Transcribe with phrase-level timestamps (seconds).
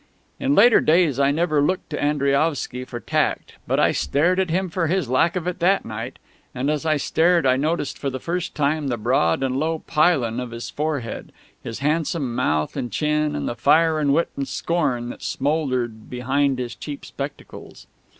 [0.39, 4.67] In later days I never looked to Andriaovsky for tact; but I stared at him
[4.67, 6.17] for his lack of it that night.
[6.55, 10.39] And as I stared I noticed for the first time the broad and low pylon
[10.39, 15.09] of his forehead, his handsome mouth and chin, and the fire and wit and scorn
[15.09, 17.85] that smouldered behind his cheap spectacles.